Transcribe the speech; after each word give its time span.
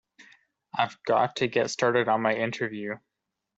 I've 0.75 0.97
got 1.03 1.35
to 1.35 1.47
get 1.47 1.69
started 1.69 2.07
on 2.07 2.23
my 2.23 2.33
interview. 2.33 2.95